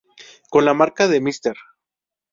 [0.49, 1.55] Con la marcha de Mr.